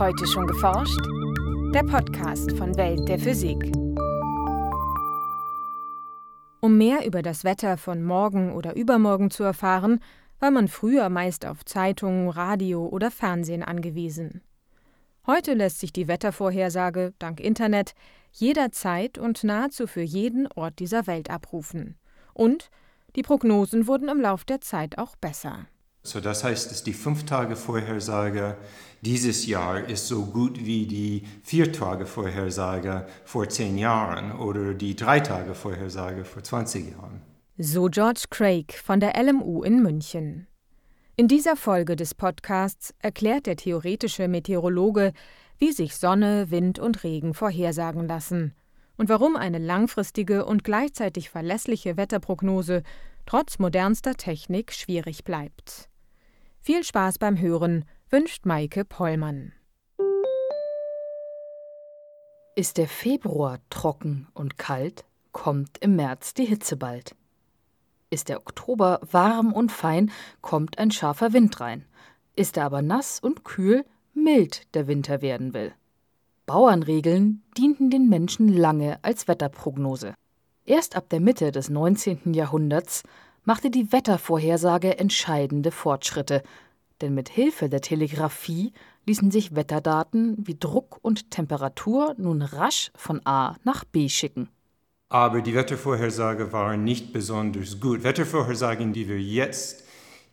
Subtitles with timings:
[0.00, 0.98] Heute schon geforscht?
[1.74, 3.70] Der Podcast von Welt der Physik.
[6.62, 10.00] Um mehr über das Wetter von morgen oder übermorgen zu erfahren,
[10.38, 14.40] war man früher meist auf Zeitungen, Radio oder Fernsehen angewiesen.
[15.26, 17.92] Heute lässt sich die Wettervorhersage dank Internet
[18.32, 21.98] jederzeit und nahezu für jeden Ort dieser Welt abrufen.
[22.32, 22.70] Und
[23.16, 25.66] die Prognosen wurden im Lauf der Zeit auch besser.
[26.02, 28.56] So das heißt, dass die Fünf-Tage-Vorhersage
[29.02, 36.42] dieses Jahr ist so gut wie die Vier-Tage-Vorhersage vor zehn Jahren oder die Drei-Tage-Vorhersage vor
[36.42, 37.22] 20 Jahren.
[37.58, 40.46] So George Craig von der LMU in München.
[41.16, 45.12] In dieser Folge des Podcasts erklärt der theoretische Meteorologe,
[45.58, 48.54] wie sich Sonne, Wind und Regen vorhersagen lassen
[48.96, 52.82] und warum eine langfristige und gleichzeitig verlässliche Wetterprognose
[53.26, 55.89] trotz modernster Technik schwierig bleibt.
[56.62, 59.52] Viel Spaß beim Hören wünscht Maike Pollmann.
[62.54, 67.16] Ist der Februar trocken und kalt, kommt im März die Hitze bald.
[68.10, 70.10] Ist der Oktober warm und fein,
[70.42, 71.86] kommt ein scharfer Wind rein.
[72.36, 75.72] Ist er aber nass und kühl, mild der Winter werden will.
[76.44, 80.12] Bauernregeln dienten den Menschen lange als Wetterprognose.
[80.66, 82.34] Erst ab der Mitte des 19.
[82.34, 83.02] Jahrhunderts
[83.44, 86.42] machte die Wettervorhersage entscheidende Fortschritte,
[87.00, 88.72] denn mit Hilfe der Telegrafie
[89.06, 94.48] ließen sich Wetterdaten wie Druck und Temperatur nun rasch von A nach B schicken.
[95.08, 98.04] Aber die Wettervorhersage waren nicht besonders gut.
[98.04, 99.82] Wettervorhersagen, die wir jetzt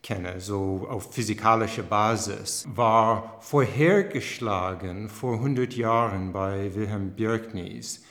[0.04, 8.04] kennen, so auf physikalischer Basis, war vorhergeschlagen vor 100 Jahren bei Wilhelm Bjerknes.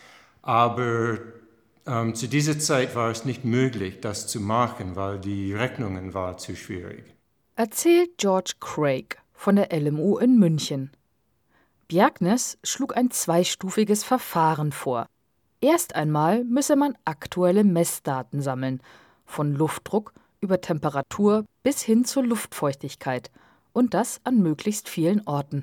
[0.43, 1.19] Aber
[1.87, 6.39] ähm, zu dieser Zeit war es nicht möglich, das zu machen, weil die Rechnungen waren
[6.39, 7.05] zu schwierig.
[7.57, 10.91] Erzählt George Craig von der LMU in München.
[11.89, 15.07] Bjerknes schlug ein zweistufiges Verfahren vor.
[15.61, 18.81] Erst einmal müsse man aktuelle Messdaten sammeln,
[19.25, 23.31] von Luftdruck über Temperatur bis hin zur Luftfeuchtigkeit,
[23.73, 25.63] und das an möglichst vielen Orten.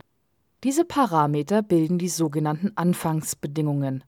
[0.63, 4.03] Diese Parameter bilden die sogenannten Anfangsbedingungen.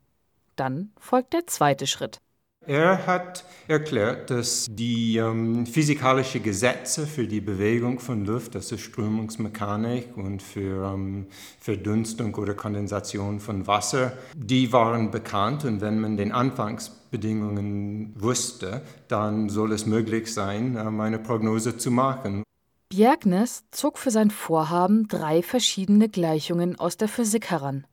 [0.55, 2.19] Dann folgt der zweite Schritt.
[2.67, 8.81] Er hat erklärt, dass die ähm, physikalischen Gesetze für die Bewegung von Luft, das ist
[8.81, 11.27] Strömungsmechanik und für ähm,
[11.59, 19.49] Verdunstung oder Kondensation von Wasser, die waren bekannt und wenn man den Anfangsbedingungen wusste, dann
[19.49, 22.41] soll es möglich sein, ähm, eine Prognose zu machen.
[22.89, 27.85] Bjerknes zog für sein Vorhaben drei verschiedene Gleichungen aus der Physik heran.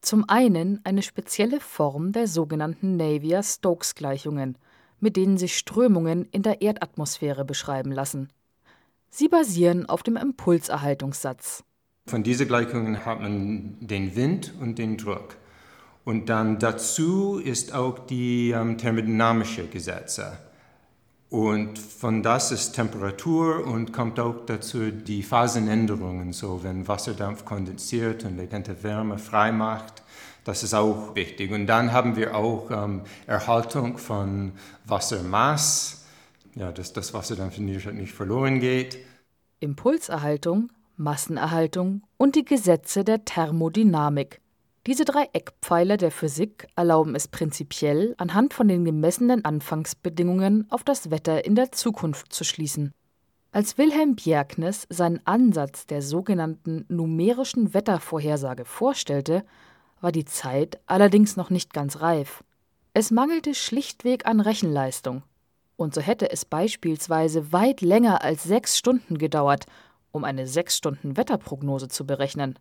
[0.00, 4.56] Zum einen eine spezielle Form der sogenannten Navier-Stokes-Gleichungen,
[4.98, 8.28] mit denen sich Strömungen in der Erdatmosphäre beschreiben lassen.
[9.10, 11.64] Sie basieren auf dem Impulserhaltungssatz.
[12.06, 15.36] Von diesen Gleichungen hat man den Wind und den Druck.
[16.04, 20.38] Und dann dazu ist auch die ähm, thermodynamische Gesetze.
[21.30, 28.24] Und von das ist Temperatur und kommt auch dazu die Phasenänderungen, so wenn Wasserdampf kondensiert
[28.24, 30.02] und latente Wärme freimacht.
[30.44, 31.52] Das ist auch wichtig.
[31.52, 34.52] Und dann haben wir auch ähm, Erhaltung von
[34.86, 36.04] Wassermaß,
[36.56, 38.98] ja, dass das Wasserdampf nicht verloren geht.
[39.60, 44.40] Impulserhaltung, Massenerhaltung und die Gesetze der Thermodynamik.
[44.86, 51.10] Diese drei Eckpfeiler der Physik erlauben es prinzipiell, anhand von den gemessenen Anfangsbedingungen auf das
[51.10, 52.92] Wetter in der Zukunft zu schließen.
[53.52, 59.44] Als Wilhelm Bjerknes seinen Ansatz der sogenannten numerischen Wettervorhersage vorstellte,
[60.00, 62.42] war die Zeit allerdings noch nicht ganz reif.
[62.94, 65.24] Es mangelte schlichtweg an Rechenleistung.
[65.76, 69.66] Und so hätte es beispielsweise weit länger als sechs Stunden gedauert,
[70.10, 72.58] um eine sechs Stunden Wetterprognose zu berechnen.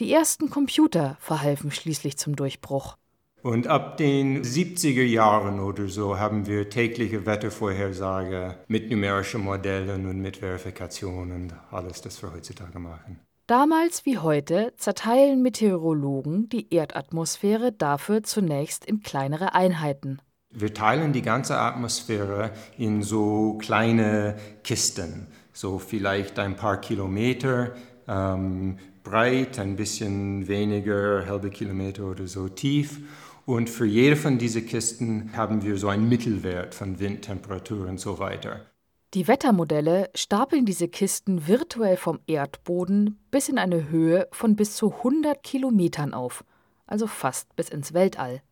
[0.00, 2.96] Die ersten Computer verhalfen schließlich zum Durchbruch.
[3.42, 10.20] Und ab den 70er Jahren oder so haben wir tägliche Wettervorhersage mit numerischen Modellen und
[10.20, 13.18] mit Verifikationen, alles, das wir heutzutage machen.
[13.48, 20.20] Damals wie heute zerteilen Meteorologen die Erdatmosphäre dafür zunächst in kleinere Einheiten.
[20.50, 27.74] Wir teilen die ganze Atmosphäre in so kleine Kisten, so vielleicht ein paar Kilometer
[28.08, 33.00] ähm, breit, ein bisschen weniger, halbe Kilometer oder so tief.
[33.46, 37.98] Und für jede von diesen Kisten haben wir so einen Mittelwert von Wind, Temperatur und
[37.98, 38.66] so weiter.
[39.14, 44.92] Die Wettermodelle stapeln diese Kisten virtuell vom Erdboden bis in eine Höhe von bis zu
[44.92, 46.44] 100 Kilometern auf,
[46.86, 48.42] also fast bis ins Weltall.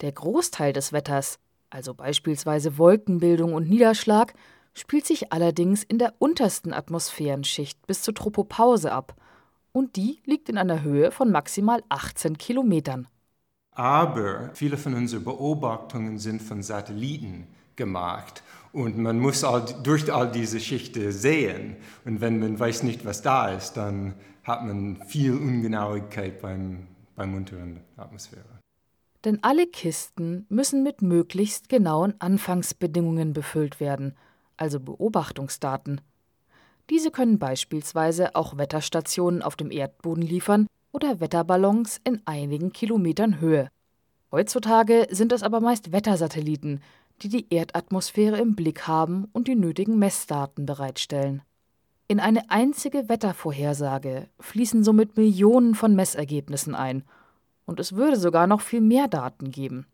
[0.00, 1.38] Der Großteil des Wetters,
[1.68, 4.32] also beispielsweise Wolkenbildung und Niederschlag,
[4.74, 9.14] spielt sich allerdings in der untersten Atmosphärenschicht bis zur Tropopause ab
[9.72, 13.08] und die liegt in einer Höhe von maximal 18 Kilometern.
[13.72, 17.46] Aber viele von unseren Beobachtungen sind von Satelliten
[17.76, 21.76] gemacht und man muss all, durch all diese Schichten sehen.
[22.04, 24.14] Und wenn man weiß nicht, was da ist, dann
[24.44, 28.60] hat man viel Ungenauigkeit beim, beim unteren Atmosphäre.
[29.24, 34.14] Denn alle Kisten müssen mit möglichst genauen Anfangsbedingungen befüllt werden,
[34.60, 36.00] also Beobachtungsdaten.
[36.90, 43.70] Diese können beispielsweise auch Wetterstationen auf dem Erdboden liefern oder Wetterballons in einigen Kilometern Höhe.
[44.32, 46.80] Heutzutage sind es aber meist Wettersatelliten,
[47.22, 51.42] die die Erdatmosphäre im Blick haben und die nötigen Messdaten bereitstellen.
[52.08, 57.04] In eine einzige Wettervorhersage fließen somit Millionen von Messergebnissen ein,
[57.66, 59.86] und es würde sogar noch viel mehr Daten geben.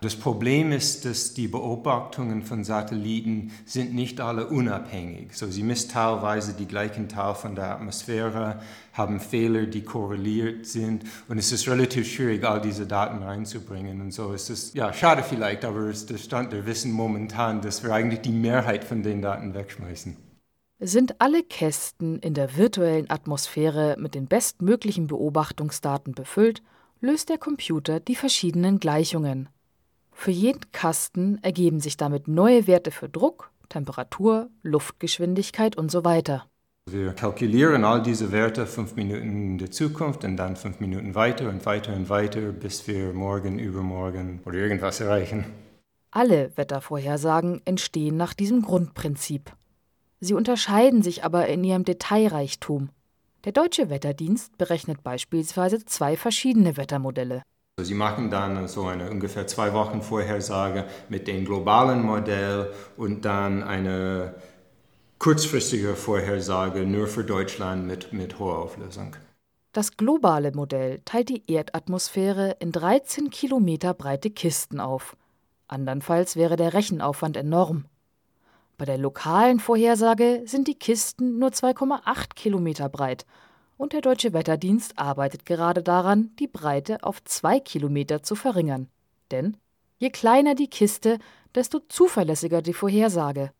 [0.00, 5.36] Das Problem ist, dass die Beobachtungen von Satelliten sind nicht alle unabhängig.
[5.36, 8.60] So, sie misst teilweise die gleichen Teil von der Atmosphäre,
[8.92, 14.00] haben Fehler, die korreliert sind und es ist relativ schwierig, all diese Daten reinzubringen.
[14.00, 17.60] Und so ist es ja schade vielleicht, aber es ist der Stand der Wissen momentan,
[17.60, 20.16] dass wir eigentlich die Mehrheit von den Daten wegschmeißen.
[20.78, 26.62] Sind alle Kästen in der virtuellen Atmosphäre mit den bestmöglichen Beobachtungsdaten befüllt,
[27.00, 29.48] löst der Computer die verschiedenen Gleichungen.
[30.20, 36.46] Für jeden Kasten ergeben sich damit neue Werte für Druck, Temperatur, Luftgeschwindigkeit und so weiter.
[36.90, 41.48] Wir kalkulieren all diese Werte fünf Minuten in der Zukunft und dann fünf Minuten weiter
[41.48, 45.44] und weiter und weiter, bis wir morgen, übermorgen oder irgendwas erreichen.
[46.10, 49.52] Alle Wettervorhersagen entstehen nach diesem Grundprinzip.
[50.18, 52.88] Sie unterscheiden sich aber in ihrem Detailreichtum.
[53.44, 57.44] Der Deutsche Wetterdienst berechnet beispielsweise zwei verschiedene Wettermodelle.
[57.80, 63.62] Sie machen dann so eine ungefähr zwei Wochen Vorhersage mit dem globalen Modell und dann
[63.62, 64.34] eine
[65.18, 69.14] kurzfristige Vorhersage nur für Deutschland mit, mit hoher Auflösung.
[69.72, 75.16] Das globale Modell teilt die Erdatmosphäre in 13 Kilometer breite Kisten auf.
[75.68, 77.84] Andernfalls wäre der Rechenaufwand enorm.
[78.76, 83.24] Bei der lokalen Vorhersage sind die Kisten nur 2,8 Kilometer breit
[83.78, 88.88] und der Deutsche Wetterdienst arbeitet gerade daran, die Breite auf zwei Kilometer zu verringern.
[89.30, 89.56] Denn
[89.96, 91.18] je kleiner die Kiste,
[91.54, 93.52] desto zuverlässiger die Vorhersage.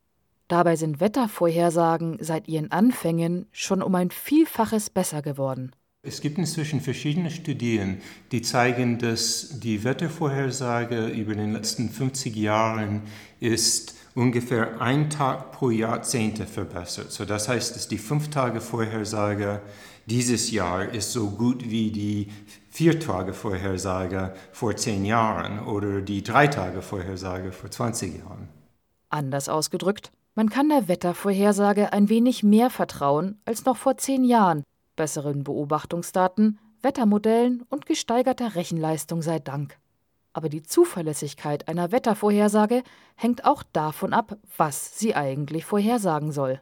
[0.48, 5.72] Dabei sind Wettervorhersagen seit ihren Anfängen schon um ein Vielfaches besser geworden.
[6.02, 8.00] Es gibt inzwischen verschiedene Studien,
[8.32, 13.02] die zeigen, dass die Wettervorhersage über den letzten 50 Jahren
[13.40, 17.12] ist ungefähr ein Tag pro Jahrzehnte verbessert.
[17.12, 19.62] So das heißt, dass die Fünf-Tage-Vorhersage
[20.06, 22.28] dieses Jahr ist so gut wie die
[22.70, 28.48] Vier-Tage-Vorhersage vor zehn Jahren oder die Drei-Tage-Vorhersage vor 20 Jahren.
[29.08, 34.64] Anders ausgedrückt, man kann der Wettervorhersage ein wenig mehr vertrauen als noch vor zehn Jahren,
[34.96, 39.78] besseren Beobachtungsdaten, Wettermodellen und gesteigerter Rechenleistung sei Dank.
[40.32, 42.82] Aber die Zuverlässigkeit einer Wettervorhersage
[43.16, 46.60] hängt auch davon ab, was sie eigentlich vorhersagen soll.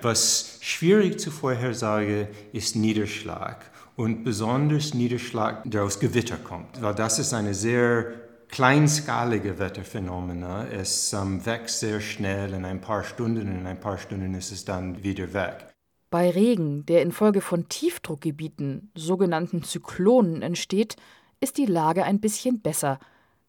[0.00, 7.18] Was schwierig zu vorhersagen ist Niederschlag und besonders Niederschlag, der aus Gewitter kommt, weil das
[7.18, 8.06] ist eine sehr
[8.48, 10.42] kleinskalige Wetterphänomen.
[10.42, 14.52] Es ähm, wächst sehr schnell in ein paar Stunden und in ein paar Stunden ist
[14.52, 15.66] es dann wieder weg.
[16.10, 20.96] Bei Regen, der infolge von Tiefdruckgebieten, sogenannten Zyklonen, entsteht,
[21.40, 22.98] ist die Lage ein bisschen besser,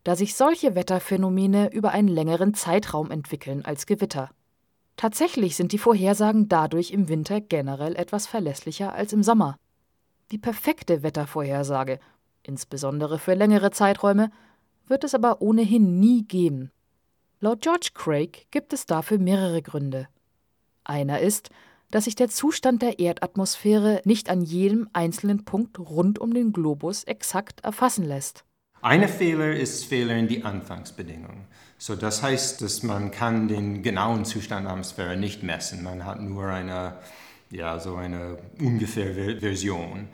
[0.03, 4.29] da sich solche Wetterphänomene über einen längeren Zeitraum entwickeln als Gewitter.
[4.95, 9.57] Tatsächlich sind die Vorhersagen dadurch im Winter generell etwas verlässlicher als im Sommer.
[10.31, 11.99] Die perfekte Wettervorhersage,
[12.43, 14.31] insbesondere für längere Zeiträume,
[14.87, 16.71] wird es aber ohnehin nie geben.
[17.39, 20.07] Laut George Craig gibt es dafür mehrere Gründe.
[20.83, 21.49] Einer ist,
[21.91, 27.03] dass sich der Zustand der Erdatmosphäre nicht an jedem einzelnen Punkt rund um den Globus
[27.05, 28.43] exakt erfassen lässt.
[28.81, 31.45] Eine Fehler ist Fehler in die Anfangsbedingungen.
[31.77, 35.83] So, das heißt, dass man kann den genauen Zustand der Atmosphäre nicht messen.
[35.83, 36.95] Man hat nur eine,
[37.49, 40.07] ja, so eine ungefähre Version.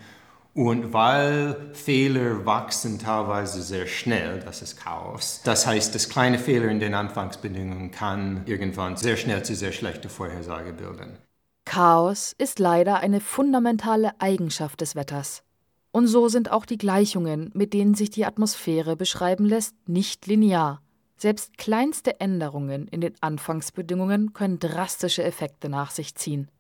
[0.56, 5.42] Und weil Fehler wachsen teilweise sehr schnell, das ist Chaos.
[5.44, 10.08] Das heißt, das kleine Fehler in den Anfangsbedingungen kann irgendwann sehr schnell zu sehr schlechter
[10.08, 11.18] Vorhersage bilden.
[11.66, 15.45] Chaos ist leider eine fundamentale Eigenschaft des Wetters.
[15.96, 20.82] Und so sind auch die Gleichungen, mit denen sich die Atmosphäre beschreiben lässt, nicht linear.
[21.16, 26.52] Selbst kleinste Änderungen in den Anfangsbedingungen können drastische Effekte nach sich ziehen.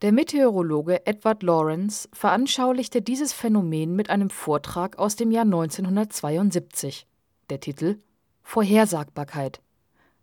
[0.00, 7.06] Der Meteorologe Edward Lawrence veranschaulichte dieses Phänomen mit einem Vortrag aus dem Jahr 1972.
[7.50, 7.98] Der Titel
[8.42, 9.60] Vorhersagbarkeit.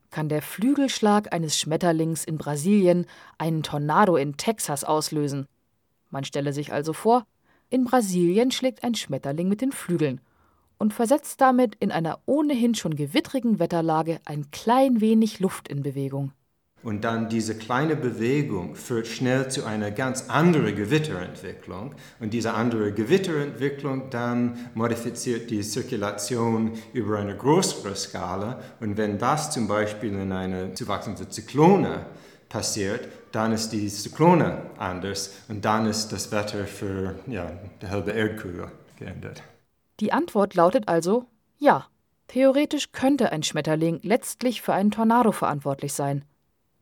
[0.09, 3.05] Kann der Flügelschlag eines Schmetterlings in Brasilien
[3.37, 5.45] einen Tornado in Texas auslösen?
[6.09, 7.27] Man stelle sich also vor,
[7.69, 10.21] In Brasilien schlägt ein Schmetterling mit den Flügeln
[10.77, 16.31] und versetzt damit in einer ohnehin schon gewittrigen Wetterlage ein klein wenig Luft in Bewegung.
[16.83, 21.95] Und dann diese kleine Bewegung führt schnell zu einer ganz anderen Gewitterentwicklung.
[22.19, 28.59] Und diese andere Gewitterentwicklung dann modifiziert die Zirkulation über eine größere Skala.
[28.81, 32.05] Und wenn das zum Beispiel in einer zuwachsenden Zyklone
[32.49, 37.51] passiert, dann ist die Zyklone anders und dann ist das Wetter für ja,
[37.81, 39.43] die halbe Erdkugel geändert.
[39.99, 41.25] Die Antwort lautet also
[41.57, 41.87] ja.
[42.27, 46.25] Theoretisch könnte ein Schmetterling letztlich für einen Tornado verantwortlich sein.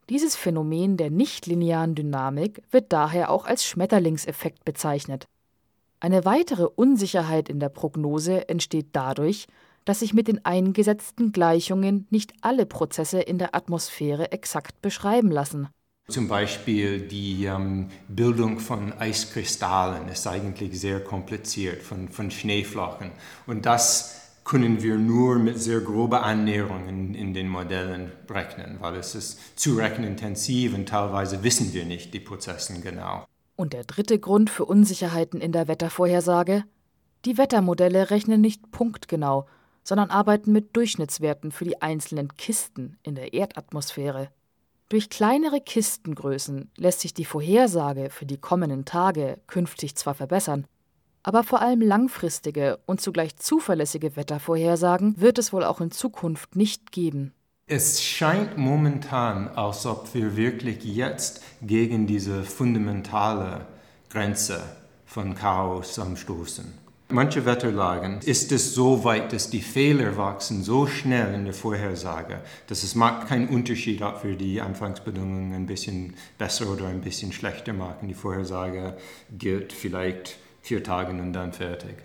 [0.10, 5.28] Dieses Phänomen der nichtlinearen Dynamik wird daher auch als Schmetterlingseffekt bezeichnet.
[6.00, 9.48] Eine weitere Unsicherheit in der Prognose entsteht dadurch,
[9.84, 15.68] dass sich mit den eingesetzten Gleichungen nicht alle Prozesse in der Atmosphäre exakt beschreiben lassen.
[16.10, 23.12] Zum Beispiel die ähm, Bildung von Eiskristallen ist eigentlich sehr kompliziert, von, von Schneeflocken.
[23.48, 29.16] Und das können wir nur mit sehr groben Annäherungen in den Modellen rechnen, weil es
[29.16, 33.26] ist zu rechenintensiv und teilweise wissen wir nicht die Prozesse genau.
[33.56, 36.66] Und der dritte Grund für Unsicherheiten in der Wettervorhersage?
[37.24, 39.48] Die Wettermodelle rechnen nicht punktgenau,
[39.86, 44.30] sondern arbeiten mit Durchschnittswerten für die einzelnen Kisten in der Erdatmosphäre.
[44.94, 50.68] Durch kleinere Kistengrößen lässt sich die Vorhersage für die kommenden Tage künftig zwar verbessern,
[51.24, 56.92] aber vor allem langfristige und zugleich zuverlässige Wettervorhersagen wird es wohl auch in Zukunft nicht
[56.92, 57.34] geben.
[57.66, 63.66] Es scheint momentan, als ob wir wirklich jetzt gegen diese fundamentale
[64.12, 64.62] Grenze
[65.08, 66.83] von Chaos anstoßen.
[67.10, 72.42] Manche Wetterlagen ist es so weit, dass die Fehler wachsen so schnell in der Vorhersage,
[72.68, 77.32] dass es macht keinen Unterschied, ob wir die Anfangsbedingungen ein bisschen besser oder ein bisschen
[77.32, 78.08] schlechter machen.
[78.08, 78.98] Die Vorhersage
[79.38, 81.98] gilt vielleicht vier Tagen und dann fertig.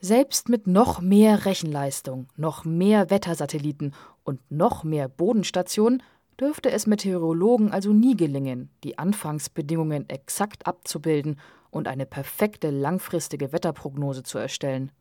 [0.00, 6.02] Selbst mit noch mehr Rechenleistung, noch mehr Wettersatelliten und noch mehr Bodenstationen
[6.38, 11.38] dürfte es Meteorologen also nie gelingen, die Anfangsbedingungen exakt abzubilden
[11.74, 14.92] und eine perfekte langfristige Wetterprognose zu erstellen.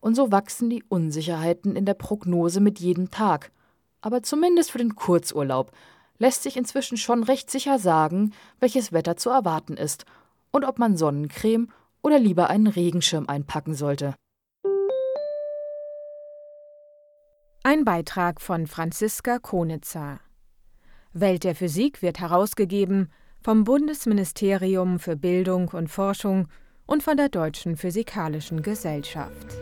[0.00, 3.50] Und so wachsen die Unsicherheiten in der Prognose mit jedem Tag.
[4.00, 5.72] Aber zumindest für den Kurzurlaub
[6.18, 10.04] lässt sich inzwischen schon recht sicher sagen, welches Wetter zu erwarten ist
[10.50, 11.68] und ob man Sonnencreme
[12.02, 14.14] oder lieber einen Regenschirm einpacken sollte.
[17.64, 20.20] Ein Beitrag von Franziska Konitzer.
[21.12, 23.10] Welt der Physik wird herausgegeben
[23.42, 26.48] vom Bundesministerium für Bildung und Forschung
[26.86, 29.56] und von der Deutschen Physikalischen Gesellschaft.